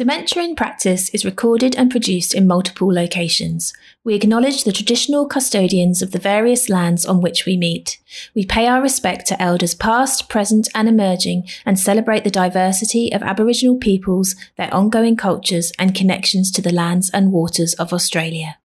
[0.00, 3.74] Dementia in Practice is recorded and produced in multiple locations.
[4.02, 7.98] We acknowledge the traditional custodians of the various lands on which we meet.
[8.34, 13.22] We pay our respect to elders past, present, and emerging, and celebrate the diversity of
[13.22, 18.56] Aboriginal peoples, their ongoing cultures, and connections to the lands and waters of Australia.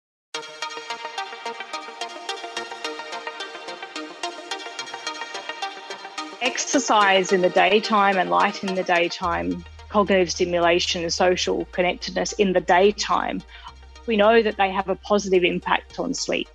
[6.41, 9.65] Exercise in the daytime and light in the daytime
[9.95, 13.41] cognitive stimulation and social connectedness in the daytime,
[14.07, 16.49] we know that they have a positive impact on sleep.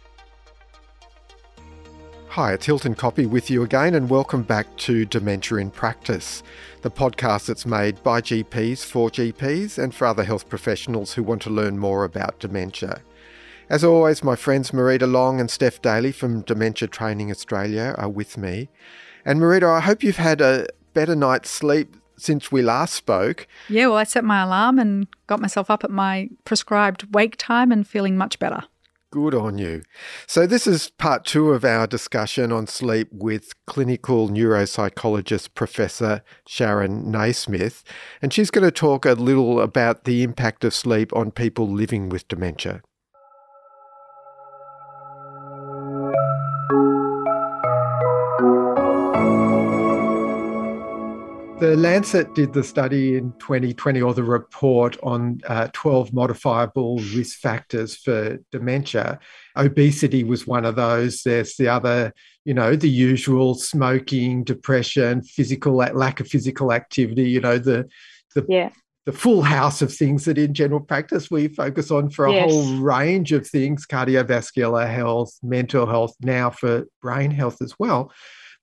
[2.28, 6.42] Hi, it's Hilton Koppe with you again, and welcome back to Dementia in Practice,
[6.82, 11.40] the podcast that's made by GPs for GPs and for other health professionals who want
[11.40, 13.00] to learn more about dementia.
[13.70, 18.36] As always, my friends Marita Long and Steph Daly from Dementia Training Australia are with
[18.36, 18.68] me.
[19.24, 23.46] And Marita, I hope you've had a better night's sleep since we last spoke.
[23.68, 27.72] Yeah, well, I set my alarm and got myself up at my prescribed wake time
[27.72, 28.64] and feeling much better.
[29.12, 29.82] Good on you.
[30.28, 37.10] So, this is part two of our discussion on sleep with clinical neuropsychologist Professor Sharon
[37.10, 37.82] Naismith.
[38.22, 42.08] And she's going to talk a little about the impact of sleep on people living
[42.08, 42.82] with dementia.
[51.60, 57.38] The Lancet did the study in 2020, or the report on uh, 12 modifiable risk
[57.38, 59.18] factors for dementia.
[59.58, 61.22] Obesity was one of those.
[61.22, 62.14] There's the other,
[62.46, 67.28] you know, the usual smoking, depression, physical lack of physical activity.
[67.28, 67.86] You know, the
[68.34, 68.70] the yeah.
[69.04, 72.50] the full house of things that in general practice we focus on for a yes.
[72.50, 78.10] whole range of things: cardiovascular health, mental health, now for brain health as well.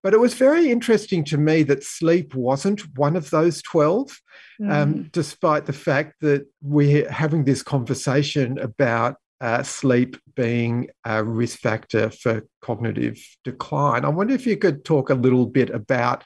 [0.03, 4.21] But it was very interesting to me that sleep wasn't one of those 12,
[4.61, 4.71] um, mm.
[4.71, 11.59] um, despite the fact that we're having this conversation about uh, sleep being a risk
[11.59, 14.05] factor for cognitive decline.
[14.05, 16.23] I wonder if you could talk a little bit about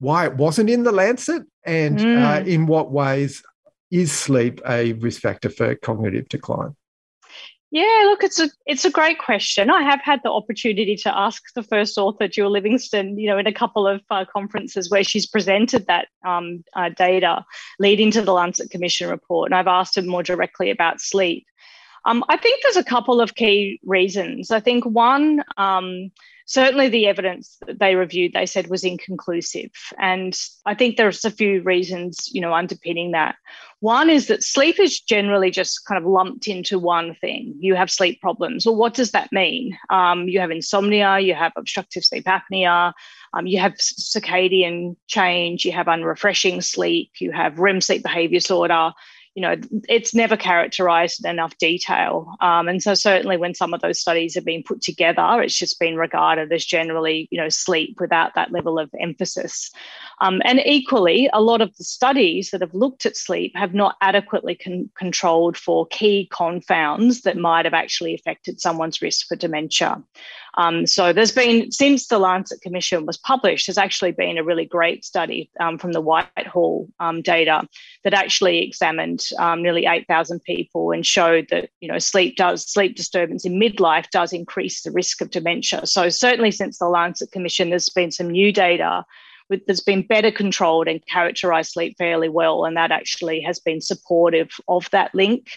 [0.00, 2.40] why it wasn't in the Lancet and uh, mm.
[2.40, 3.42] uh, in what ways
[3.92, 6.74] is sleep a risk factor for cognitive decline?
[7.72, 9.70] Yeah, look, it's a it's a great question.
[9.70, 13.46] I have had the opportunity to ask the first author, Gill Livingston, you know, in
[13.46, 17.46] a couple of uh, conferences where she's presented that um, uh, data
[17.78, 21.46] leading to the Lancet Commission report, and I've asked her more directly about sleep.
[22.04, 24.50] Um, I think there's a couple of key reasons.
[24.50, 26.10] I think one, um,
[26.46, 31.30] certainly the evidence that they reviewed, they said was inconclusive, and I think there's a
[31.30, 33.36] few reasons, you know, underpinning that.
[33.80, 37.54] One is that sleep is generally just kind of lumped into one thing.
[37.58, 38.64] You have sleep problems.
[38.64, 39.76] Well, what does that mean?
[39.90, 42.92] Um, you have insomnia, you have obstructive sleep apnea,
[43.34, 48.92] um, you have circadian change, you have unrefreshing sleep, you have REM sleep behavior disorder,
[49.34, 49.56] you know,
[49.88, 52.34] it's never characterized in enough detail.
[52.40, 55.80] Um, and so certainly when some of those studies have been put together, it's just
[55.80, 59.70] been regarded as generally, you know, sleep without that level of emphasis.
[60.20, 63.96] Um, and equally, a lot of the studies that have looked at sleep have not
[64.02, 70.02] adequately con- controlled for key confounds that might have actually affected someone's risk for dementia.
[70.54, 74.66] Um, so there's been, since the Lancet Commission was published, there's actually been a really
[74.66, 77.66] great study um, from the Whitehall um, data
[78.04, 82.96] that actually examined um, nearly 8,000 people and showed that, you know, sleep does, sleep
[82.96, 85.86] disturbance in midlife does increase the risk of dementia.
[85.86, 89.04] So certainly since the Lancet Commission, there's been some new data
[89.66, 92.64] that's been better controlled and characterized sleep fairly well.
[92.64, 95.50] And that actually has been supportive of that link.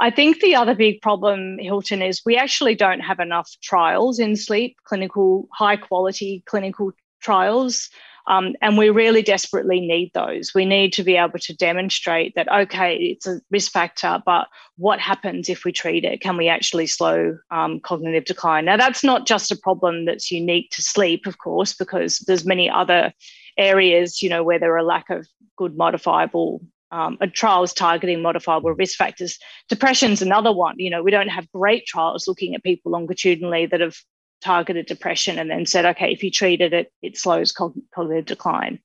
[0.00, 4.34] I think the other big problem, Hilton, is we actually don't have enough trials in
[4.34, 7.90] sleep, clinical, high quality clinical trials.
[8.26, 10.52] Um, and we really desperately need those.
[10.54, 15.00] We need to be able to demonstrate that, okay, it's a risk factor, but what
[15.00, 16.20] happens if we treat it?
[16.20, 18.66] Can we actually slow um, cognitive decline?
[18.66, 22.70] Now, that's not just a problem that's unique to sleep, of course, because there's many
[22.70, 23.12] other
[23.58, 28.72] areas, you know, where there are a lack of good modifiable um, trials targeting modifiable
[28.72, 29.38] risk factors.
[29.68, 30.74] Depression's another one.
[30.78, 33.96] You know, we don't have great trials looking at people longitudinally that have
[34.40, 38.80] targeted depression and then said, okay, if you treated it, it slows cognitive decline.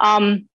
[0.00, 0.48] Um,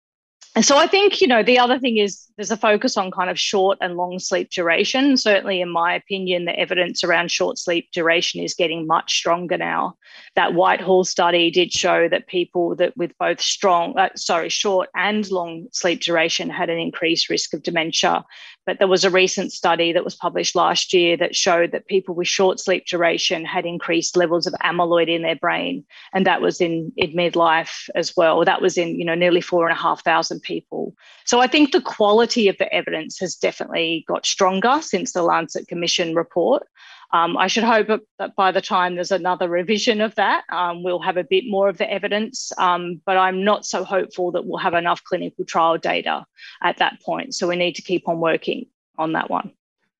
[0.55, 3.31] and so I think, you know, the other thing is there's a focus on kind
[3.31, 5.17] of short and long sleep duration.
[5.17, 9.95] Certainly, in my opinion, the evidence around short sleep duration is getting much stronger now.
[10.37, 15.29] That Whitehall study did show that people that with both strong, uh, sorry, short and
[15.31, 18.25] long sleep duration had an increased risk of dementia.
[18.67, 22.15] But there was a recent study that was published last year that showed that people
[22.15, 26.61] with short sleep duration had increased levels of amyloid in their brain, and that was
[26.61, 28.45] in, in midlife as well.
[28.45, 30.95] That was in you know nearly four and a half thousand people.
[31.25, 35.69] So I think the quality of the evidence has definitely got stronger since the Lancet
[35.69, 36.67] Commission report.
[37.13, 37.89] Um, I should hope
[38.19, 41.69] that by the time there's another revision of that, um, we'll have a bit more
[41.69, 42.53] of the evidence.
[42.59, 46.27] Um, but I'm not so hopeful that we'll have enough clinical trial data
[46.63, 47.35] at that point.
[47.35, 48.67] So we need to keep on working
[48.99, 49.53] on that one.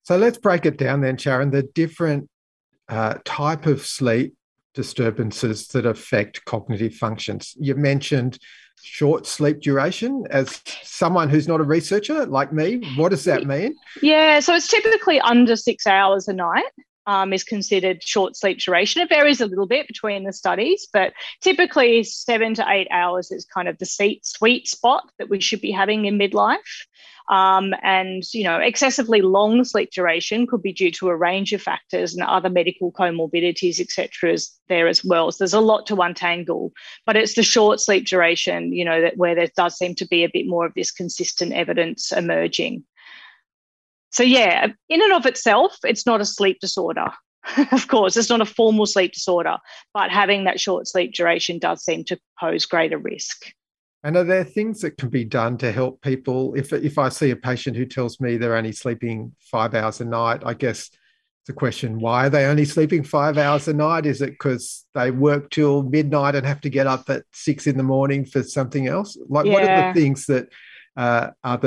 [0.03, 1.51] So let's break it down then, Sharon.
[1.51, 2.29] The different
[2.87, 4.35] uh, type of sleep
[4.75, 7.55] disturbances that affect cognitive functions.
[7.59, 8.37] You mentioned
[8.81, 13.75] short sleep duration as someone who's not a researcher like me what does that mean
[14.01, 16.63] yeah so it's typically under six hours a night
[17.09, 19.01] um, is considered short sleep duration.
[19.01, 23.45] It varies a little bit between the studies, but typically seven to eight hours is
[23.45, 26.57] kind of the sweet, spot that we should be having in midlife.
[27.27, 31.63] Um, and you know, excessively long sleep duration could be due to a range of
[31.63, 34.37] factors and other medical comorbidities, etc.
[34.67, 35.31] There as well.
[35.31, 36.73] So there's a lot to untangle,
[37.07, 40.23] but it's the short sleep duration, you know, that where there does seem to be
[40.23, 42.83] a bit more of this consistent evidence emerging.
[44.11, 47.11] So yeah, in and of itself, it's not a sleep disorder.
[47.71, 49.57] of course, it's not a formal sleep disorder,
[49.93, 53.51] but having that short sleep duration does seem to pose greater risk.
[54.03, 56.53] And are there things that can be done to help people?
[56.55, 60.05] If if I see a patient who tells me they're only sleeping five hours a
[60.05, 60.89] night, I guess
[61.47, 64.05] the question: Why are they only sleeping five hours a night?
[64.05, 67.75] Is it because they work till midnight and have to get up at six in
[67.75, 69.17] the morning for something else?
[69.27, 69.53] Like, yeah.
[69.53, 70.47] what are the things that
[70.95, 71.57] uh, are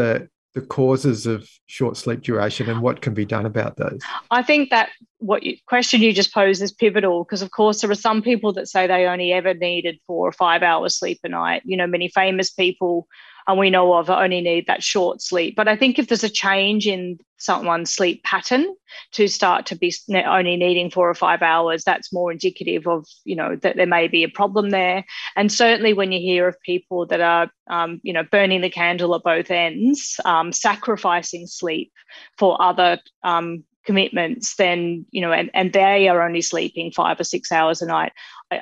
[0.54, 4.00] the causes of short sleep duration and what can be done about those?
[4.30, 7.90] I think that what you, question you just posed is pivotal because, of course, there
[7.90, 11.28] are some people that say they only ever needed four or five hours sleep a
[11.28, 11.62] night.
[11.64, 13.06] You know, many famous people
[13.46, 15.56] and we know of only need that short sleep.
[15.56, 18.64] But I think if there's a change in someone's sleep pattern
[19.12, 23.36] to start to be only needing four or five hours, that's more indicative of you
[23.36, 25.04] know that there may be a problem there.
[25.36, 29.14] And certainly when you hear of people that are um, you know burning the candle
[29.14, 31.92] at both ends, um, sacrificing sleep
[32.38, 37.24] for other um, commitments, then you know, and, and they are only sleeping five or
[37.24, 38.12] six hours a night.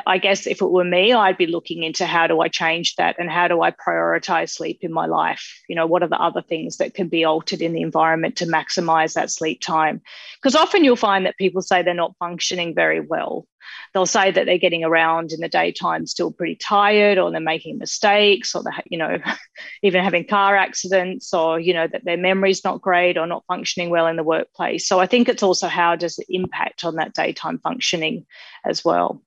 [0.07, 3.17] I guess if it were me, I'd be looking into how do I change that
[3.19, 5.63] and how do I prioritize sleep in my life?
[5.69, 8.47] You know, what are the other things that can be altered in the environment to
[8.47, 10.03] maximize that sleep time?
[10.37, 13.47] Because often you'll find that people say they're not functioning very well.
[13.93, 17.79] They'll say that they're getting around in the daytime still pretty tired, or they're making
[17.79, 19.19] mistakes, or they're, you know,
[19.83, 23.91] even having car accidents, or, you know, that their memory's not great or not functioning
[23.91, 24.87] well in the workplace.
[24.87, 28.27] So I think it's also how does it impact on that daytime functioning
[28.65, 29.23] as well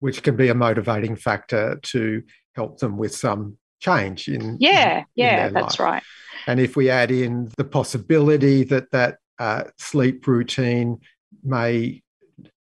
[0.00, 2.22] which can be a motivating factor to
[2.54, 5.92] help them with some change in yeah in, yeah in that's life.
[5.92, 6.02] right
[6.46, 10.98] and if we add in the possibility that that uh, sleep routine
[11.44, 12.02] may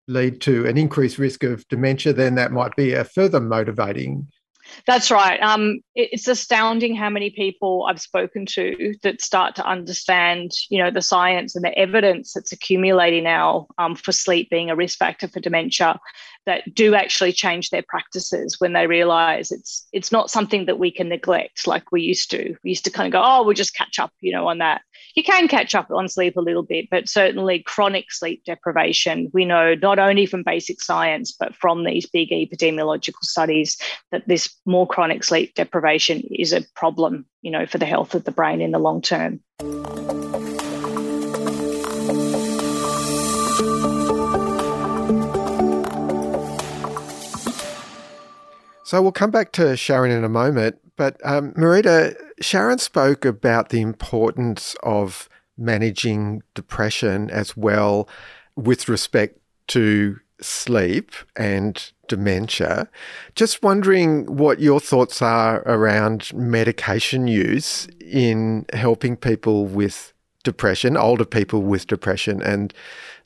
[0.07, 4.28] lead to an increased risk of dementia then that might be a further motivating
[4.86, 5.42] that's right.
[5.42, 10.92] Um, it's astounding how many people I've spoken to that start to understand, you know,
[10.92, 15.28] the science and the evidence that's accumulating now um, for sleep being a risk factor
[15.28, 16.00] for dementia,
[16.47, 20.89] that do actually change their practices when they realize it's it's not something that we
[20.89, 22.55] can neglect like we used to.
[22.63, 24.81] We used to kind of go, oh, we'll just catch up, you know, on that.
[25.15, 29.44] You can catch up on sleep a little bit, but certainly chronic sleep deprivation, we
[29.45, 33.77] know not only from basic science, but from these big epidemiological studies
[34.11, 38.23] that this more chronic sleep deprivation is a problem, you know, for the health of
[38.23, 39.41] the brain in the long term.
[48.87, 50.79] So we'll come back to Sharon in a moment.
[50.95, 55.27] But um, Marita, Sharon spoke about the importance of
[55.57, 58.07] managing depression as well
[58.56, 62.87] with respect to sleep and dementia.
[63.35, 70.13] Just wondering what your thoughts are around medication use in helping people with
[70.45, 72.73] depression, older people with depression, and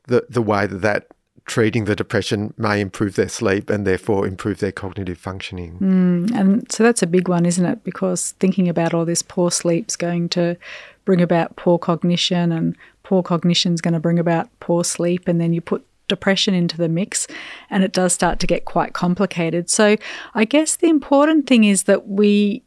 [0.08, 1.06] the, the way that that
[1.44, 5.78] treating the depression may improve their sleep and therefore improve their cognitive functioning.
[5.78, 7.82] Mm, and so that's a big one, isn't it?
[7.84, 10.56] Because thinking about all this poor sleep's going to
[11.04, 15.40] bring about poor cognition, and poor cognition is going to bring about poor sleep, and
[15.40, 17.26] then you put depression into the mix,
[17.70, 19.68] and it does start to get quite complicated.
[19.68, 19.96] So
[20.34, 22.62] I guess the important thing is that we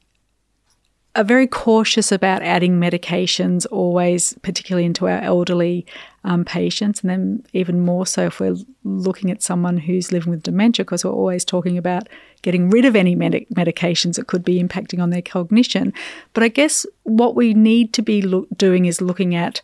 [1.16, 5.86] are very cautious about adding medications always, particularly into our elderly
[6.26, 10.44] um, patients, and then even more so if we're looking at someone who's living with
[10.44, 12.10] dementia, because we're always talking about
[12.42, 15.94] getting rid of any med- medications that could be impacting on their cognition.
[16.34, 19.62] But I guess what we need to be lo- doing is looking at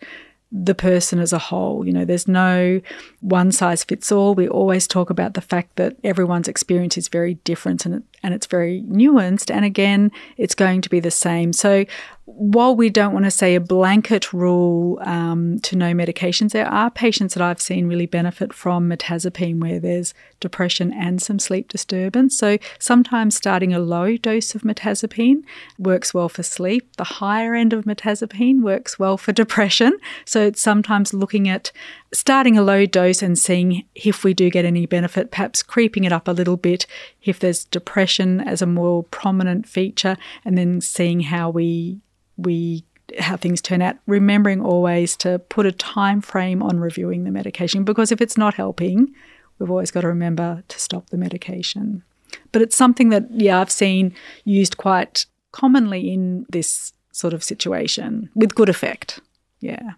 [0.52, 1.86] the person as a whole.
[1.86, 2.82] You know, there's no
[3.22, 4.36] one size fits all.
[4.36, 8.48] We always talk about the fact that everyone's experience is very different and, and it's
[8.48, 9.50] very nuanced.
[9.50, 11.54] And again, it's going to be the same.
[11.54, 11.86] So
[12.36, 16.90] while we don't want to say a blanket rule um, to no medications, there are
[16.90, 22.38] patients that I've seen really benefit from mirtazapine where there's depression and some sleep disturbance.
[22.38, 25.44] So sometimes starting a low dose of mirtazapine
[25.78, 26.96] works well for sleep.
[26.96, 29.98] The higher end of mirtazapine works well for depression.
[30.26, 31.72] So it's sometimes looking at
[32.14, 36.12] starting a low dose and seeing if we do get any benefit, perhaps creeping it
[36.12, 36.86] up a little bit
[37.24, 42.00] if there's depression as a more prominent feature, and then seeing how we
[42.44, 42.84] we
[43.20, 47.84] how things turn out remembering always to put a time frame on reviewing the medication
[47.84, 49.14] because if it's not helping
[49.60, 52.04] we've always got to remember to stop the medication.
[52.52, 54.14] But it's something that yeah i've seen
[54.46, 59.20] used quite commonly in this sort of situation with good effect.
[59.60, 59.92] Yeah.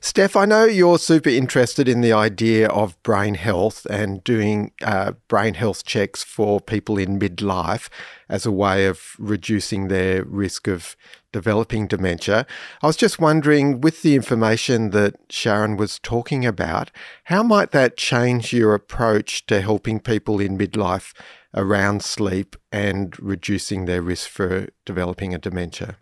[0.00, 5.12] Steph, I know you're super interested in the idea of brain health and doing uh,
[5.28, 7.88] brain health checks for people in midlife
[8.28, 10.94] as a way of reducing their risk of
[11.32, 12.46] developing dementia.
[12.82, 16.90] I was just wondering, with the information that Sharon was talking about,
[17.24, 21.12] how might that change your approach to helping people in midlife
[21.54, 25.96] around sleep and reducing their risk for developing a dementia?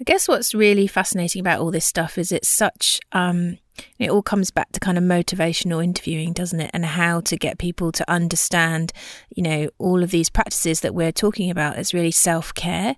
[0.00, 3.58] I guess what's really fascinating about all this stuff is it's such um,
[3.98, 6.70] it all comes back to kind of motivational interviewing, doesn't it?
[6.72, 8.92] And how to get people to understand,
[9.34, 12.96] you know, all of these practices that we're talking about as really self care.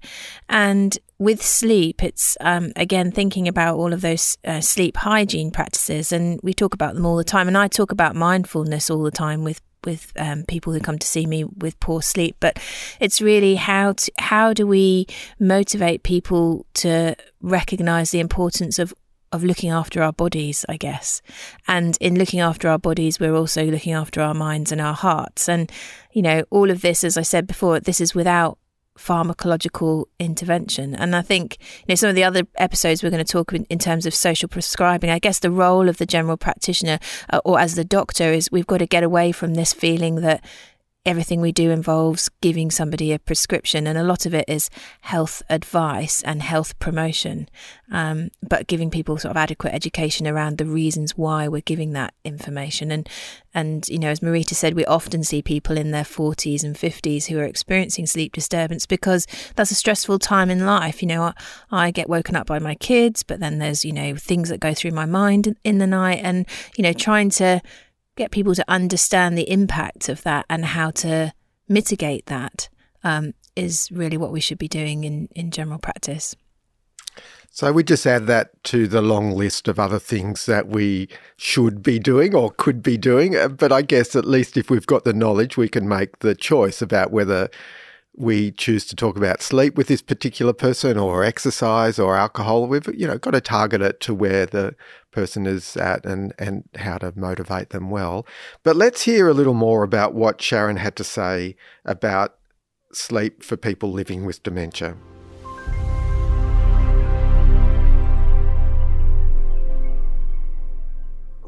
[0.49, 6.12] And with sleep, it's um, again thinking about all of those uh, sleep hygiene practices,
[6.12, 7.49] and we talk about them all the time.
[7.49, 11.06] And I talk about mindfulness all the time with with um, people who come to
[11.06, 12.59] see me with poor sleep, but
[13.00, 15.06] it's really how to, how do we
[15.38, 18.92] motivate people to recognize the importance of
[19.33, 21.23] of looking after our bodies, I guess.
[21.68, 25.49] And in looking after our bodies, we're also looking after our minds and our hearts.
[25.49, 25.71] And,
[26.12, 28.59] you know, all of this, as I said before, this is without
[28.99, 30.95] pharmacological intervention.
[30.95, 33.64] And I think, you know, some of the other episodes we're going to talk in,
[33.66, 36.99] in terms of social prescribing, I guess the role of the general practitioner
[37.30, 40.42] uh, or as the doctor is we've got to get away from this feeling that
[41.06, 44.68] everything we do involves giving somebody a prescription, and a lot of it is
[45.02, 47.48] health advice and health promotion,
[47.90, 52.12] um, but giving people sort of adequate education around the reasons why we're giving that
[52.25, 52.90] information.
[52.90, 53.08] And
[53.54, 57.26] and you know, as Marita said, we often see people in their 40s and 50s
[57.26, 61.00] who are experiencing sleep disturbance because that's a stressful time in life.
[61.00, 61.32] You know, I,
[61.70, 64.75] I get woken up by my kids, but then there's you know things that go
[64.75, 66.46] through my mind in the night, and
[66.76, 67.62] you know, trying to
[68.16, 71.32] get people to understand the impact of that and how to
[71.68, 72.68] mitigate that
[73.04, 76.35] um, is really what we should be doing in, in general practice.
[77.50, 81.82] So we just add that to the long list of other things that we should
[81.82, 83.35] be doing or could be doing.
[83.35, 86.35] Uh, but I guess at least if we've got the knowledge, we can make the
[86.35, 87.49] choice about whether
[88.14, 92.66] we choose to talk about sleep with this particular person or exercise or alcohol.
[92.66, 94.75] We've you know got to target it to where the
[95.16, 98.26] person is at and, and how to motivate them well.
[98.62, 101.56] But let's hear a little more about what Sharon had to say
[101.87, 102.37] about
[102.92, 104.94] sleep for people living with dementia.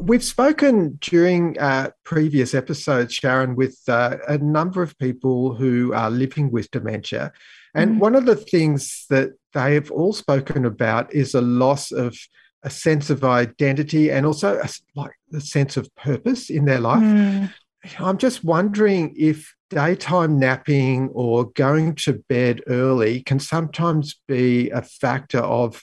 [0.00, 6.10] We've spoken during uh, previous episodes, Sharon, with uh, a number of people who are
[6.10, 7.32] living with dementia.
[7.74, 7.98] And mm.
[7.98, 12.16] one of the things that they have all spoken about is a loss of
[12.62, 17.02] a sense of identity and also a, like the sense of purpose in their life.
[17.02, 17.52] Mm.
[17.98, 24.82] I'm just wondering if daytime napping or going to bed early can sometimes be a
[24.82, 25.82] factor of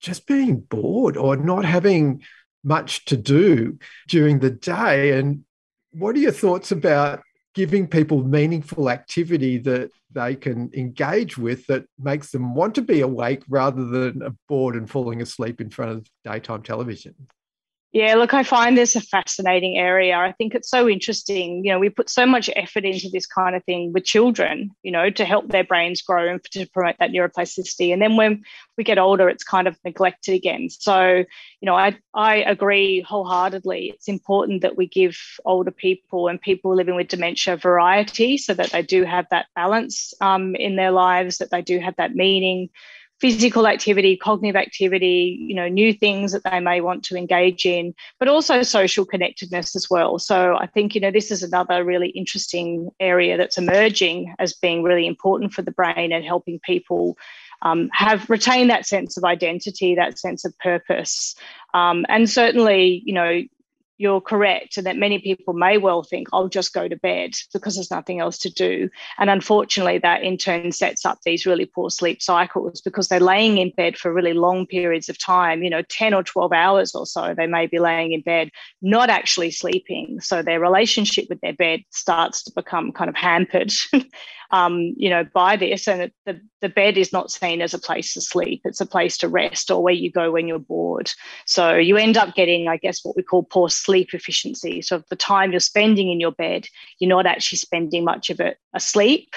[0.00, 2.22] just being bored or not having
[2.62, 3.78] much to do
[4.08, 5.18] during the day.
[5.18, 5.44] And
[5.92, 7.22] what are your thoughts about
[7.58, 13.00] giving people meaningful activity that they can engage with that makes them want to be
[13.00, 17.16] awake rather than bored and falling asleep in front of daytime television.
[17.92, 20.14] Yeah, look, I find this a fascinating area.
[20.14, 21.64] I think it's so interesting.
[21.64, 24.90] You know, we put so much effort into this kind of thing with children, you
[24.90, 27.90] know, to help their brains grow and to promote that neuroplasticity.
[27.90, 28.44] And then when
[28.76, 30.68] we get older, it's kind of neglected again.
[30.68, 31.24] So,
[31.62, 33.92] you know, I, I agree wholeheartedly.
[33.94, 35.16] It's important that we give
[35.46, 40.12] older people and people living with dementia variety so that they do have that balance
[40.20, 42.68] um, in their lives, that they do have that meaning
[43.20, 47.94] physical activity, cognitive activity, you know, new things that they may want to engage in,
[48.18, 50.18] but also social connectedness as well.
[50.18, 54.82] So I think, you know, this is another really interesting area that's emerging as being
[54.82, 57.18] really important for the brain and helping people
[57.62, 61.34] um, have retain that sense of identity, that sense of purpose.
[61.74, 63.42] Um, and certainly, you know,
[63.98, 67.74] you're correct, and that many people may well think, I'll just go to bed because
[67.74, 68.88] there's nothing else to do.
[69.18, 73.58] And unfortunately, that in turn sets up these really poor sleep cycles because they're laying
[73.58, 77.06] in bed for really long periods of time, you know, 10 or 12 hours or
[77.06, 78.50] so, they may be laying in bed,
[78.80, 80.20] not actually sleeping.
[80.20, 83.72] So their relationship with their bed starts to become kind of hampered.
[84.50, 85.86] um, you know, by this.
[85.86, 89.16] And the, the bed is not seen as a place to sleep, it's a place
[89.18, 91.10] to rest or where you go when you're bored.
[91.46, 94.82] So you end up getting, I guess, what we call poor sleep efficiency.
[94.82, 96.66] So the time you're spending in your bed,
[96.98, 99.34] you're not actually spending much of it asleep.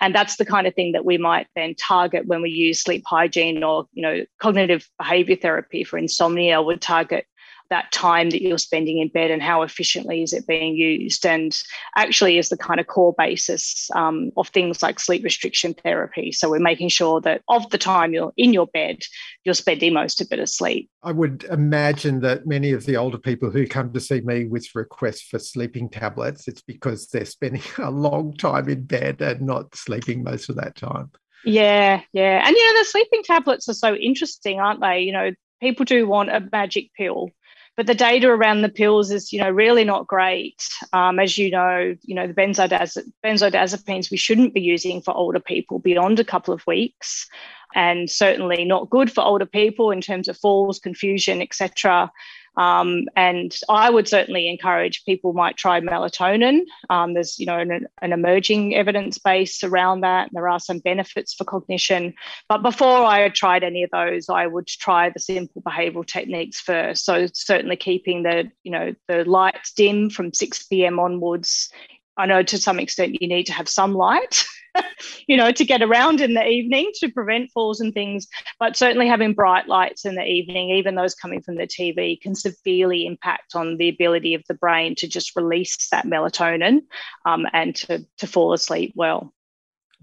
[0.00, 3.04] And that's the kind of thing that we might then target when we use sleep
[3.06, 7.26] hygiene or, you know, cognitive behavior therapy for insomnia would target
[7.72, 11.24] that time that you're spending in bed and how efficiently is it being used?
[11.24, 11.58] And
[11.96, 16.32] actually is the kind of core basis um, of things like sleep restriction therapy.
[16.32, 18.98] So we're making sure that of the time you're in your bed
[19.44, 20.90] you're spending most of it asleep.
[21.02, 24.68] I would imagine that many of the older people who come to see me with
[24.74, 29.74] requests for sleeping tablets it's because they're spending a long time in bed and not
[29.74, 31.10] sleeping most of that time.
[31.44, 32.46] Yeah yeah.
[32.46, 35.00] And you know the sleeping tablets are so interesting aren't they?
[35.00, 37.30] You know people do want a magic pill
[37.76, 40.62] but the data around the pills is, you know, really not great.
[40.92, 45.40] Um, as you know, you know the benzodiaz- benzodiazepines we shouldn't be using for older
[45.40, 47.28] people beyond a couple of weeks,
[47.74, 52.10] and certainly not good for older people in terms of falls, confusion, etc.
[52.56, 56.60] Um, and I would certainly encourage people might try melatonin.
[56.90, 60.28] Um, there's, you know, an, an, emerging evidence base around that.
[60.32, 62.12] There are some benefits for cognition.
[62.48, 67.06] But before I tried any of those, I would try the simple behavioural techniques first.
[67.06, 71.00] So certainly keeping the, you know, the lights dim from 6 p.m.
[71.00, 71.70] onwards.
[72.18, 74.44] I know to some extent you need to have some light.
[75.26, 78.26] you know, to get around in the evening to prevent falls and things.
[78.58, 82.34] But certainly having bright lights in the evening, even those coming from the TV, can
[82.34, 86.82] severely impact on the ability of the brain to just release that melatonin
[87.26, 89.32] um, and to, to fall asleep well.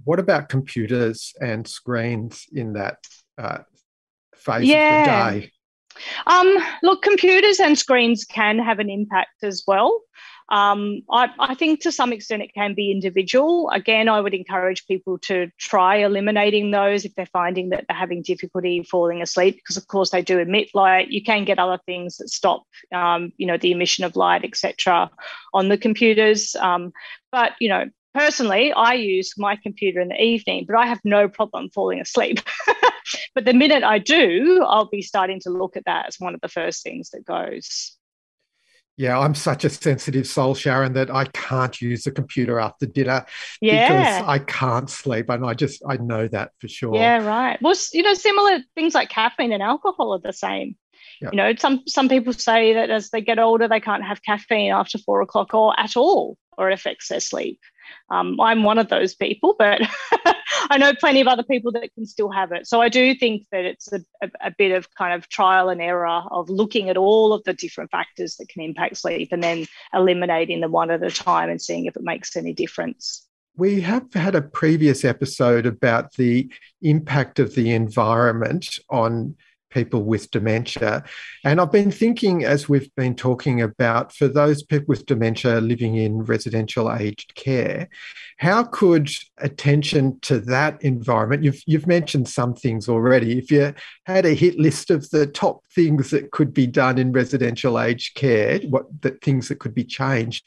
[0.03, 2.99] What about computers and screens in that
[3.37, 3.59] uh,
[4.35, 5.27] phase yeah.
[5.27, 5.51] of the day?
[6.27, 10.01] Um, look, computers and screens can have an impact as well.
[10.51, 13.69] Um, I, I, think to some extent it can be individual.
[13.69, 18.23] Again, I would encourage people to try eliminating those if they're finding that they're having
[18.23, 21.09] difficulty falling asleep, because of course they do emit light.
[21.09, 25.11] You can get other things that stop, um, you know, the emission of light, etc.,
[25.53, 26.55] on the computers.
[26.55, 26.93] Um,
[27.31, 27.85] but you know,
[28.15, 32.39] personally, I use my computer in the evening, but I have no problem falling asleep.
[33.35, 36.41] but the minute I do, I'll be starting to look at that as one of
[36.41, 37.98] the first things that goes.
[38.99, 43.25] Yeah, I'm such a sensitive soul, Sharon, that I can't use the computer after dinner
[43.61, 43.87] yeah.
[43.87, 45.29] because I can't sleep.
[45.29, 46.93] And I just, I know that for sure.
[46.93, 47.57] Yeah, right.
[47.61, 50.75] Well, you know, similar things like caffeine and alcohol are the same.
[51.21, 51.31] Yep.
[51.31, 54.73] You know, some some people say that as they get older, they can't have caffeine
[54.73, 57.59] after four o'clock or at all, or it affects their sleep.
[58.11, 59.79] Um, I'm one of those people, but
[60.69, 62.67] I know plenty of other people that can still have it.
[62.67, 65.81] So I do think that it's a, a, a, bit of kind of trial and
[65.81, 69.67] error of looking at all of the different factors that can impact sleep and then
[69.93, 73.25] eliminating them one at a time and seeing if it makes any difference.
[73.55, 76.49] We have had a previous episode about the
[76.81, 79.35] impact of the environment on
[79.69, 81.03] people with dementia.
[81.43, 85.95] And I've been thinking, as we've been talking about, for those people with dementia living
[85.95, 87.89] in residential aged care,
[88.37, 91.43] how could attention to that environment?
[91.43, 93.37] You've, you've mentioned some things already.
[93.37, 93.73] If you
[94.05, 98.15] had a hit list of the top things that could be done in residential aged
[98.15, 100.45] care, what the things that could be changed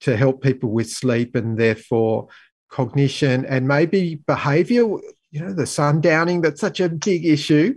[0.00, 2.28] to help people with sleep and therefore
[2.68, 4.86] cognition and maybe behavior
[5.36, 7.74] you know the sundowning that's such a big issue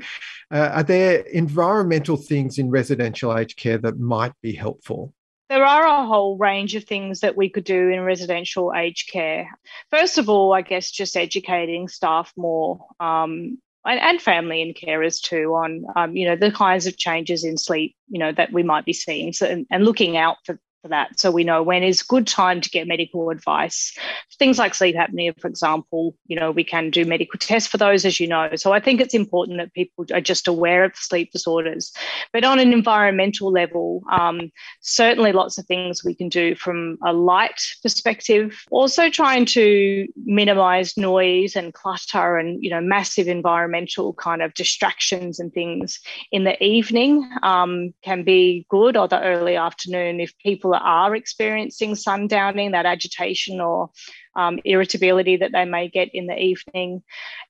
[0.51, 5.13] uh, are there environmental things in residential aged care that might be helpful?
[5.49, 9.49] There are a whole range of things that we could do in residential aged care.
[9.89, 15.55] First of all, I guess just educating staff more um, and, family and carers too
[15.55, 18.85] on um, you know the kinds of changes in sleep you know that we might
[18.85, 21.19] be seeing so, and, and looking out for for that.
[21.19, 23.95] So we know when is good time to get medical advice.
[24.37, 28.05] Things like sleep apnea, for example, you know, we can do medical tests for those,
[28.05, 28.49] as you know.
[28.55, 31.91] So I think it's important that people are just aware of sleep disorders.
[32.31, 37.13] But on an environmental level, um, certainly lots of things we can do from a
[37.13, 38.63] light perspective.
[38.71, 45.39] Also trying to minimize noise and clutter and, you know, massive environmental kind of distractions
[45.39, 45.99] and things
[46.31, 51.15] in the evening um, can be good or the early afternoon if people people are
[51.15, 53.89] experiencing sundowning, that agitation or
[54.35, 57.01] um, irritability that they may get in the evening.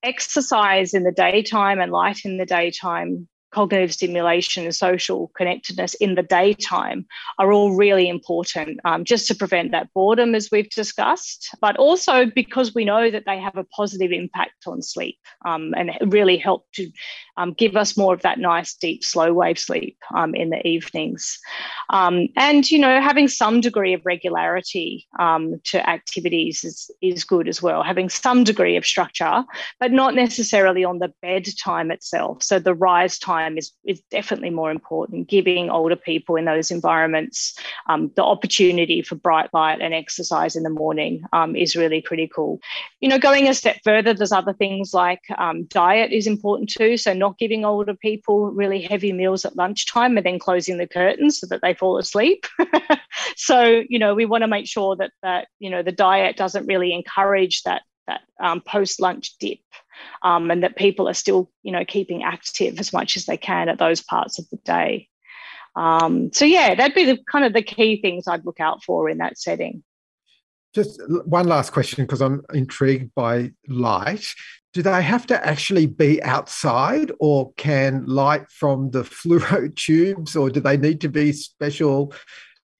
[0.03, 6.15] Exercise in the daytime and light in the daytime cognitive stimulation and social connectedness in
[6.15, 7.05] the daytime
[7.37, 12.25] are all really important um, just to prevent that boredom, as we've discussed, but also
[12.25, 16.65] because we know that they have a positive impact on sleep um, and really help
[16.73, 16.91] to
[17.37, 21.39] um, give us more of that nice, deep, slow wave sleep um, in the evenings.
[21.89, 27.47] Um, and, you know, having some degree of regularity um, to activities is, is good
[27.47, 29.43] as well, having some degree of structure,
[29.79, 32.43] but not necessarily on the bedtime itself.
[32.43, 36.71] So the rise time time is, is definitely more important, giving older people in those
[36.71, 42.01] environments um, the opportunity for bright light and exercise in the morning um, is really
[42.01, 42.59] critical.
[42.99, 46.97] You know, going a step further, there's other things like um, diet is important too.
[46.97, 51.39] So, not giving older people really heavy meals at lunchtime and then closing the curtains
[51.39, 52.45] so that they fall asleep.
[53.35, 56.67] so, you know, we want to make sure that that, you know, the diet doesn't
[56.67, 59.59] really encourage that that um, post lunch dip
[60.23, 63.69] um, and that people are still, you know, keeping active as much as they can
[63.69, 65.07] at those parts of the day.
[65.75, 69.09] Um, so yeah, that'd be the kind of the key things I'd look out for
[69.09, 69.83] in that setting.
[70.73, 74.25] Just one last question because I'm intrigued by light.
[74.73, 80.49] Do they have to actually be outside, or can light from the fluoro tubes, or
[80.49, 82.13] do they need to be special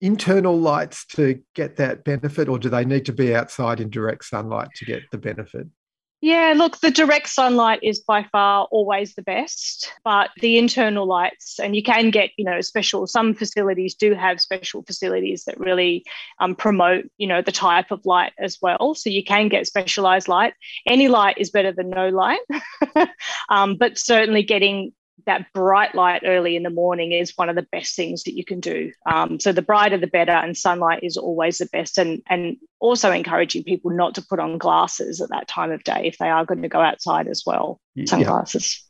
[0.02, 4.26] internal lights to get that benefit, or do they need to be outside in direct
[4.26, 5.68] sunlight to get the benefit?
[6.22, 11.60] Yeah, look, the direct sunlight is by far always the best, but the internal lights,
[11.62, 16.04] and you can get, you know, special, some facilities do have special facilities that really
[16.40, 18.96] um, promote, you know, the type of light as well.
[18.96, 20.54] So you can get specialized light.
[20.86, 22.42] Any light is better than no light,
[23.50, 24.92] um, but certainly getting
[25.26, 28.46] that bright light early in the morning is one of the best things that you
[28.46, 28.92] can do.
[29.06, 31.98] Um, so the brighter the better, and sunlight is always the best.
[31.98, 36.04] And and also encouraging people not to put on glasses at that time of day
[36.06, 37.80] if they are going to go outside as well.
[38.06, 38.82] Sunglasses.
[38.82, 38.89] Yeah.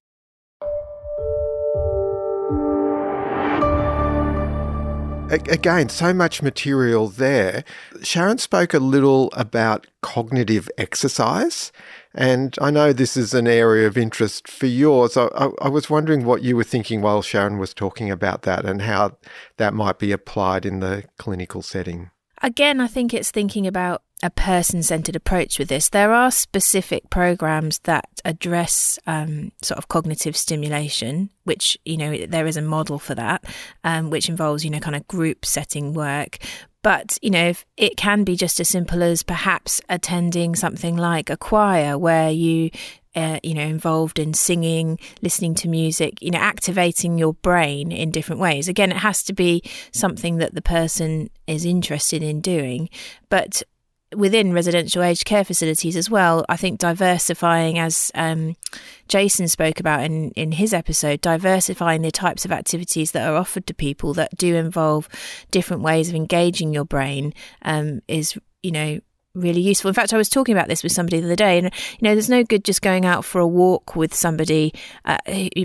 [5.32, 7.64] Again, so much material there.
[8.02, 11.72] Sharon spoke a little about cognitive exercise.
[12.16, 15.16] And I know this is an area of interest for yours.
[15.16, 18.66] I, I, I, was wondering what you were thinking while Sharon was talking about that
[18.66, 19.18] and how
[19.58, 22.10] that might be applied in the clinical setting.
[22.42, 25.90] Again, I think it's thinking about a person centered approach with this.
[25.90, 32.48] There are specific programs that address um, sort of cognitive stimulation, which, you know, there
[32.48, 33.46] is a model for that,
[33.84, 36.38] um, which involves, you know, kind of group setting work.
[36.82, 41.38] But, you know, it can be just as simple as perhaps attending something like a
[41.38, 42.72] choir where you
[43.16, 48.12] uh, you know, involved in singing, listening to music, you know, activating your brain in
[48.12, 48.68] different ways.
[48.68, 52.88] Again, it has to be something that the person is interested in doing,
[53.30, 53.64] but
[54.16, 58.56] within residential aged care facilities as well, I think diversifying, as um,
[59.08, 63.68] Jason spoke about in, in his episode, diversifying the types of activities that are offered
[63.68, 65.08] to people that do involve
[65.52, 69.00] different ways of engaging your brain um, is, you know,
[69.36, 69.90] really useful.
[69.90, 72.14] In fact, I was talking about this with somebody the other day, and you know,
[72.14, 74.74] there's no good just going out for a walk with somebody,
[75.06, 75.18] uh,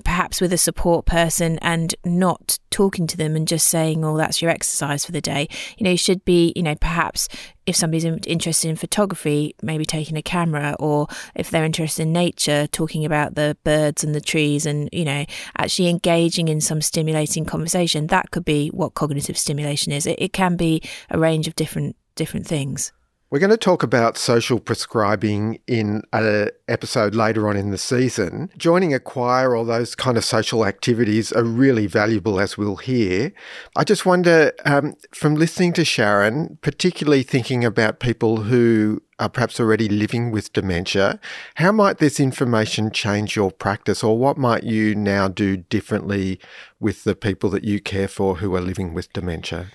[0.05, 4.42] perhaps with a support person, and not talking to them and just saying, "Oh, that's
[4.42, 5.48] your exercise for the day."
[5.79, 7.29] You know, you should be, you know, perhaps
[7.66, 12.66] if somebody's interested in photography, maybe taking a camera, or if they're interested in nature,
[12.66, 15.24] talking about the birds and the trees, and you know,
[15.57, 18.09] actually engaging in some stimulating conversation.
[18.09, 20.07] That could be what cognitive stimulation is.
[20.07, 22.92] It, it can be a range of different different things.
[23.30, 28.50] We're going to talk about social prescribing in an episode later on in the season.
[28.56, 33.32] Joining a choir or those kind of social activities are really valuable, as we'll hear.
[33.76, 39.58] I just wonder, um, from listening to Sharon, particularly thinking about people who are perhaps
[39.58, 41.18] already living with dementia,
[41.54, 46.38] how might this information change your practice, or what might you now do differently
[46.78, 49.68] with the people that you care for who are living with dementia?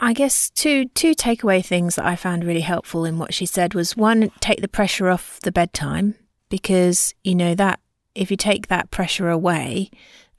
[0.00, 3.74] I guess two two takeaway things that I found really helpful in what she said
[3.74, 6.14] was one, take the pressure off the bedtime
[6.48, 7.80] because you know that
[8.14, 9.90] if you take that pressure away,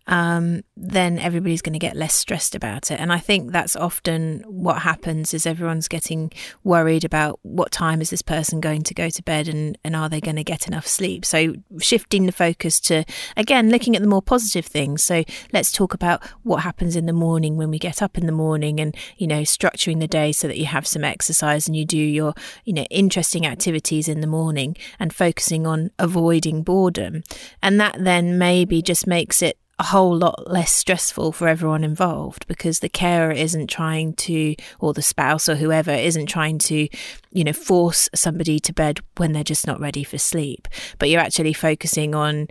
[0.08, 3.00] um, then everybody's going to get less stressed about it.
[3.00, 6.32] And I think that's often what happens is everyone's getting
[6.64, 10.10] worried about what time is this person going to go to bed and, and are
[10.10, 11.26] they going to get enough sleep.
[11.26, 13.06] So shifting the focus to,
[13.38, 15.04] again, looking at the more positive things.
[15.04, 18.32] So let's talk about what happens in the morning when we get up in the
[18.32, 21.86] morning and, you know, structuring the day so that you have some exercise and you
[21.86, 22.34] do your,
[22.66, 27.24] you know, interesting activities in the morning and focusing on avoiding boredom.
[27.62, 32.46] And that then maybe just makes it a whole lot less stressful for everyone involved
[32.46, 36.88] because the carer isn't trying to, or the spouse or whoever isn't trying to,
[37.32, 40.68] you know, force somebody to bed when they're just not ready for sleep.
[41.00, 42.48] But you're actually focusing on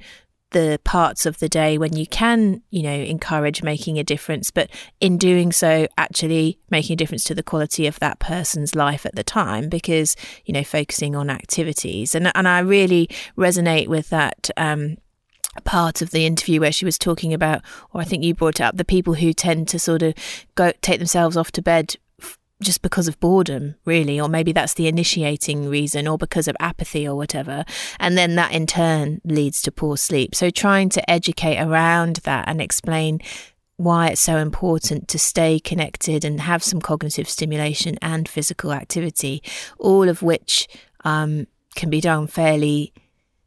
[0.51, 4.69] the parts of the day when you can, you know, encourage making a difference, but
[5.01, 9.15] in doing so, actually making a difference to the quality of that person's life at
[9.15, 12.17] the time because, you know, focusing on activities.
[12.17, 14.51] And, and I really resonate with that.
[14.57, 14.97] Um,
[15.61, 18.77] part of the interview where she was talking about, or I think you brought up,
[18.77, 20.15] the people who tend to sort of
[20.55, 21.97] go take themselves off to bed
[22.63, 27.09] just because of boredom, really, or maybe that's the initiating reason, or because of apathy
[27.09, 27.65] or whatever.
[27.99, 30.35] And then that in turn leads to poor sleep.
[30.35, 33.21] So trying to educate around that and explain
[33.77, 39.43] why it's so important to stay connected and have some cognitive stimulation and physical activity,
[39.79, 40.69] all of which
[41.05, 41.47] um,
[41.77, 42.93] can be done fairly,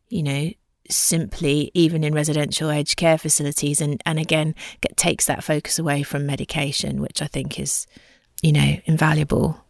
[0.09, 0.49] you know,
[0.89, 6.03] simply even in residential aged care facilities and, and again get, takes that focus away
[6.03, 7.87] from medication which i think is
[8.43, 9.65] you know invaluable.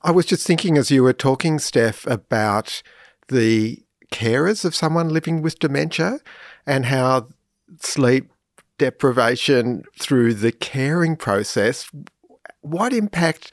[0.00, 2.82] I was just thinking as you were talking steph about
[3.28, 6.18] the carers of someone living with dementia
[6.66, 7.28] and how
[7.80, 8.32] sleep
[8.78, 11.88] deprivation through the caring process
[12.62, 13.52] what impact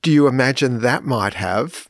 [0.00, 1.86] do you imagine that might have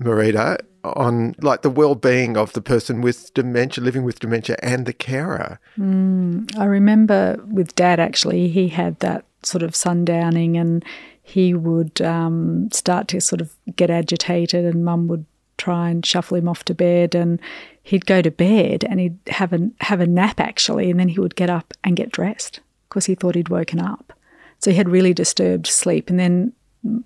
[0.00, 4.92] marita on like the well-being of the person with dementia living with dementia and the
[4.92, 5.60] carer.
[5.78, 10.84] Mm, i remember with dad actually he had that sort of sundowning and
[11.22, 15.24] he would um, start to sort of get agitated and mum would
[15.58, 17.38] try and shuffle him off to bed and
[17.82, 21.20] he'd go to bed and he'd have a have a nap actually and then he
[21.20, 24.12] would get up and get dressed because he thought he'd woken up.
[24.58, 26.52] So he had really disturbed sleep and then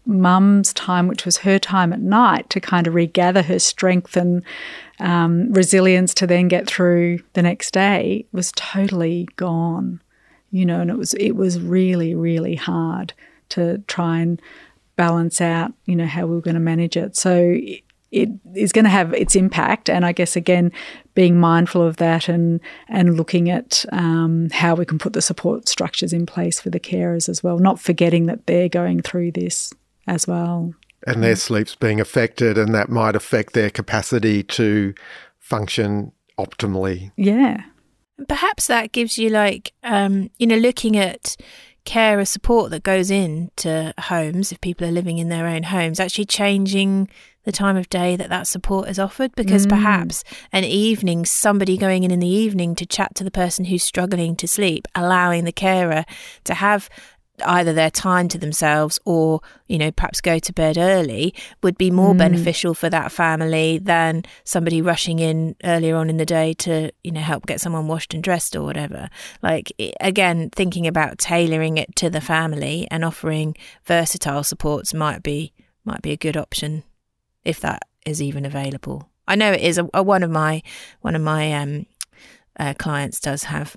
[0.06, 4.42] mum's time, which was her time at night to kind of regather her strength and
[5.00, 10.00] um, resilience to then get through the next day, was totally gone.
[10.50, 13.12] You know, and it was it was really really hard
[13.50, 14.40] to try and
[14.94, 15.72] balance out.
[15.86, 17.16] You know how we were going to manage it.
[17.16, 17.58] So
[18.14, 19.90] it is going to have its impact.
[19.90, 20.70] And I guess again,
[21.14, 25.68] being mindful of that and and looking at um, how we can put the support
[25.68, 29.72] structures in place for the carers as well, not forgetting that they're going through this
[30.06, 30.74] as well.
[31.06, 34.94] And their sleep's being affected, and that might affect their capacity to
[35.38, 37.12] function optimally.
[37.16, 37.62] Yeah.
[38.28, 41.36] Perhaps that gives you like, um, you know, looking at
[41.84, 46.24] carer support that goes into homes if people are living in their own homes, actually
[46.24, 47.08] changing
[47.44, 49.70] the time of day that that support is offered because mm.
[49.70, 53.84] perhaps an evening somebody going in in the evening to chat to the person who's
[53.84, 56.04] struggling to sleep allowing the carer
[56.44, 56.88] to have
[57.44, 61.90] either their time to themselves or you know perhaps go to bed early would be
[61.90, 62.18] more mm.
[62.18, 67.10] beneficial for that family than somebody rushing in earlier on in the day to you
[67.10, 69.08] know help get someone washed and dressed or whatever
[69.42, 75.52] like again thinking about tailoring it to the family and offering versatile supports might be
[75.84, 76.84] might be a good option
[77.44, 79.08] if that is even available.
[79.26, 80.62] I know it is a, a one of my
[81.00, 81.86] one of my um,
[82.58, 83.76] uh, clients does have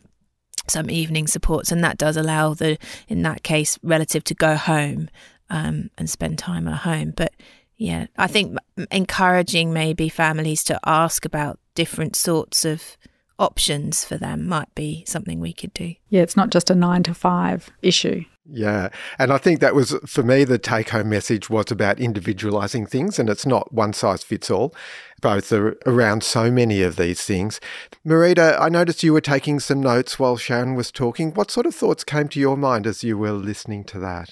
[0.69, 2.77] some evening supports, and that does allow the
[3.08, 5.10] in that case relative to go home
[5.49, 7.13] um, and spend time at home.
[7.15, 7.34] But
[7.77, 8.58] yeah, I think
[8.91, 12.97] encouraging maybe families to ask about different sorts of
[13.39, 15.93] options for them might be something we could do.
[16.10, 18.23] Yeah, it's not just a nine to five issue.
[18.49, 18.89] Yeah.
[19.19, 23.19] And I think that was, for me, the take home message was about individualizing things,
[23.19, 24.73] and it's not one size fits all,
[25.21, 27.60] both are around so many of these things.
[28.05, 31.33] Marita, I noticed you were taking some notes while Sharon was talking.
[31.33, 34.29] What sort of thoughts came to your mind as you were listening to that?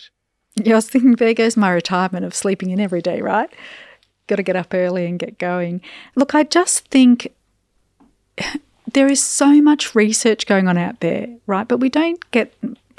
[0.55, 3.49] Yeah, I was thinking, there goes my retirement of sleeping in every day, right?
[4.27, 5.81] Got to get up early and get going.
[6.15, 7.33] Look, I just think
[8.93, 11.67] there is so much research going on out there, right?
[11.67, 12.53] But we don't get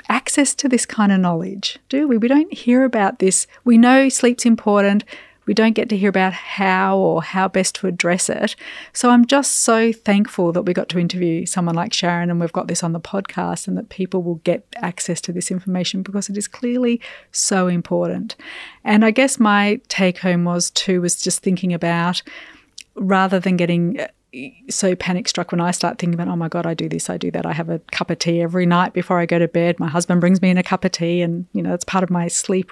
[0.08, 2.18] access to this kind of knowledge, do we?
[2.18, 3.46] We don't hear about this.
[3.64, 5.04] We know sleep's important.
[5.46, 8.56] We don't get to hear about how or how best to address it.
[8.92, 12.52] So I'm just so thankful that we got to interview someone like Sharon and we've
[12.52, 16.28] got this on the podcast and that people will get access to this information because
[16.28, 18.34] it is clearly so important.
[18.82, 22.22] And I guess my take home was too was just thinking about
[22.96, 24.00] rather than getting
[24.68, 27.16] so panic struck when I start thinking about, oh my God, I do this, I
[27.16, 27.46] do that.
[27.46, 29.78] I have a cup of tea every night before I go to bed.
[29.78, 32.10] My husband brings me in a cup of tea, and, you know, it's part of
[32.10, 32.70] my sleep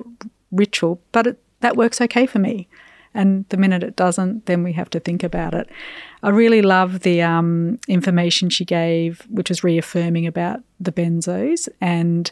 [0.52, 2.68] ritual, but it, that works okay for me.
[3.16, 5.70] And the minute it doesn't, then we have to think about it.
[6.22, 12.30] I really love the um, information she gave, which was reaffirming about the benzos and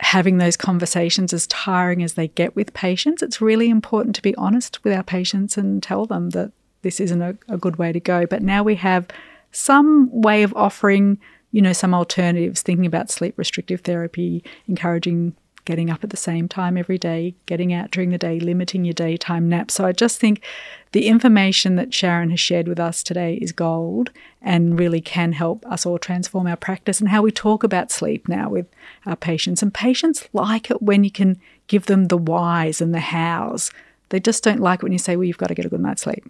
[0.00, 3.22] having those conversations as tiring as they get with patients.
[3.22, 6.50] It's really important to be honest with our patients and tell them that
[6.82, 8.26] this isn't a, a good way to go.
[8.26, 9.08] But now we have
[9.50, 11.18] some way of offering
[11.52, 16.48] you know, some alternatives, thinking about sleep restrictive therapy, encouraging getting up at the same
[16.48, 19.74] time every day, getting out during the day, limiting your daytime naps.
[19.74, 20.42] So I just think
[20.90, 25.64] the information that Sharon has shared with us today is gold and really can help
[25.66, 28.66] us all transform our practice and how we talk about sleep now with
[29.06, 29.62] our patients.
[29.62, 33.70] And patients like it when you can give them the whys and the hows.
[34.08, 35.80] They just don't like it when you say, well, you've got to get a good
[35.80, 36.24] night's sleep.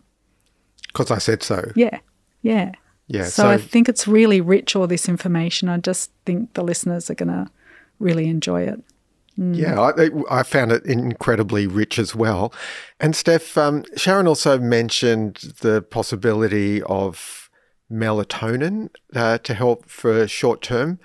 [0.93, 1.71] Because I said so.
[1.75, 1.99] Yeah.
[2.43, 2.73] Yeah.
[3.09, 3.25] Yeah.
[3.25, 5.69] So, so I think it's really rich, all this information.
[5.69, 7.51] I just think the listeners are going to
[7.99, 8.83] really enjoy it.
[9.39, 9.57] Mm.
[9.57, 12.53] Yeah, I, I, found it incredibly rich as well.
[13.01, 17.51] And Steph, um, Sharon also mentioned the possibility of
[17.91, 20.99] melatonin uh, to help for short term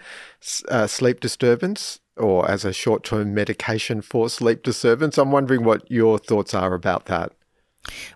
[0.69, 5.17] uh, sleep disturbance or as a short term medication for sleep disturbance.
[5.17, 7.31] I'm wondering what your thoughts are about that.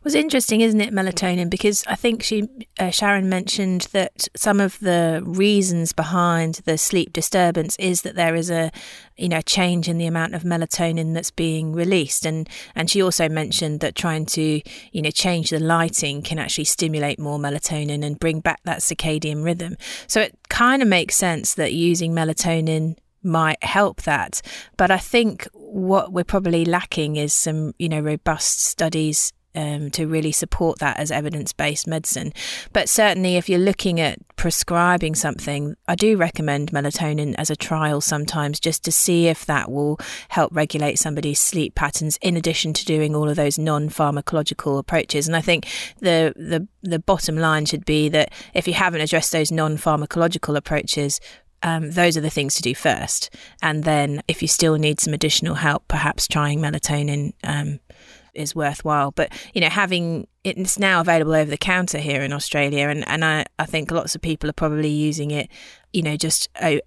[0.04, 1.50] Was interesting, isn't it, melatonin?
[1.50, 2.48] Because I think she
[2.80, 8.36] uh, Sharon mentioned that some of the reasons behind the sleep disturbance is that there
[8.36, 8.72] is a
[9.18, 13.30] you know change in the amount of melatonin that's being released, and and she also
[13.30, 18.20] mentioned that trying to you know change the lighting can actually stimulate more melatonin and
[18.20, 19.78] bring back that circadian rhythm.
[20.08, 24.42] So it kind of makes sense that using melatonin might help that.
[24.78, 30.08] But I think what we're probably lacking is some, you know, robust studies um, to
[30.08, 32.34] really support that as evidence based medicine.
[32.74, 38.02] But certainly, if you're looking at prescribing something, I do recommend melatonin as a trial
[38.02, 42.86] sometimes just to see if that will help regulate somebody's sleep patterns in addition to
[42.86, 45.28] doing all of those non pharmacological approaches.
[45.28, 45.68] And I think
[46.00, 50.56] the, the, the bottom line should be that if you haven't addressed those non pharmacological
[50.56, 51.20] approaches,
[51.64, 53.30] um, those are the things to do first.
[53.62, 57.80] And then, if you still need some additional help, perhaps trying melatonin um,
[58.34, 59.12] is worthwhile.
[59.12, 63.24] But you know, having it's now available over the counter here in Australia, and and
[63.24, 65.50] I I think lots of people are probably using it,
[65.94, 66.50] you know, just.
[66.60, 66.78] Uh,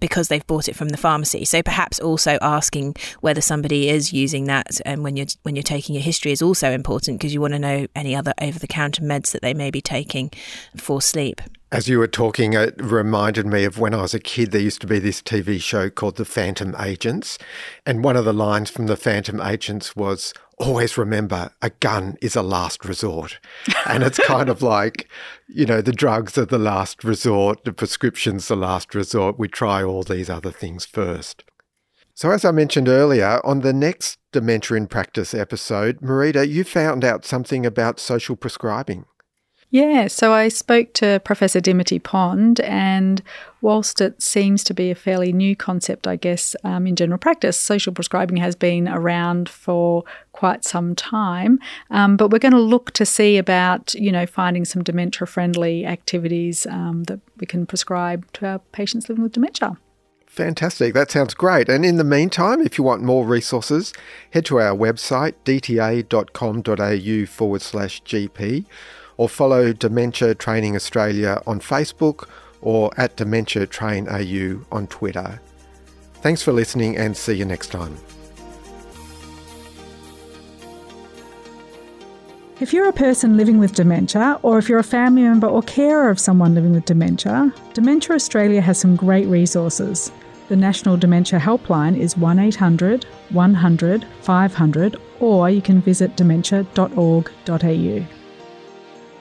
[0.00, 1.44] because they've bought it from the pharmacy.
[1.44, 5.96] So perhaps also asking whether somebody is using that and when you're when you're taking
[5.96, 9.02] a history is also important because you want to know any other over the counter
[9.02, 10.30] meds that they may be taking
[10.76, 11.40] for sleep.
[11.70, 14.80] As you were talking, it reminded me of when I was a kid, there used
[14.80, 17.36] to be this TV show called The Phantom Agents.
[17.84, 22.36] And one of the lines from The Phantom Agents was, always remember a gun is
[22.36, 23.38] a last resort.
[23.86, 25.08] And it's kind of like,
[25.48, 29.38] you know, the drugs are the last resort, the prescription's the last resort.
[29.38, 31.44] We try all these other things first.
[32.14, 37.04] So, as I mentioned earlier, on the next Dementia in Practice episode, Marita, you found
[37.04, 39.04] out something about social prescribing.
[39.70, 43.22] Yeah, so I spoke to Professor Dimity Pond, and
[43.60, 47.60] whilst it seems to be a fairly new concept, I guess, um, in general practice,
[47.60, 51.58] social prescribing has been around for quite some time.
[51.90, 55.84] Um, but we're going to look to see about, you know, finding some dementia friendly
[55.84, 59.76] activities um, that we can prescribe to our patients living with dementia.
[60.26, 60.94] Fantastic.
[60.94, 61.68] That sounds great.
[61.68, 63.92] And in the meantime, if you want more resources,
[64.30, 68.64] head to our website, dta.com.au forward slash GP
[69.18, 72.26] or follow Dementia Training Australia on Facebook
[72.62, 75.40] or at Dementia Train AU on Twitter.
[76.14, 77.96] Thanks for listening and see you next time.
[82.60, 86.10] If you're a person living with dementia, or if you're a family member or carer
[86.10, 90.10] of someone living with dementia, Dementia Australia has some great resources.
[90.48, 98.17] The National Dementia Helpline is 1800 100 500, or you can visit dementia.org.au.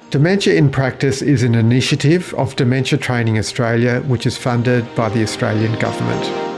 [0.10, 5.22] Dementia in Practice is an initiative of Dementia Training Australia, which is funded by the
[5.22, 6.57] Australian Government.